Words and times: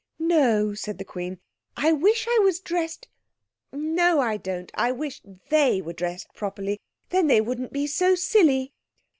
"No," 0.17 0.73
said 0.73 0.97
the 0.97 1.05
Queen. 1.05 1.37
"I 1.77 1.91
wish 1.91 2.25
I 2.27 2.39
was 2.39 2.59
dressed—no, 2.59 4.19
I 4.19 4.35
don't—I 4.35 4.91
wish 4.91 5.21
they 5.49 5.79
were 5.79 5.93
dressed 5.93 6.33
properly, 6.33 6.79
then 7.09 7.27
they 7.27 7.39
wouldn't 7.39 7.71
be 7.71 7.85
so 7.85 8.15
silly." 8.15 8.73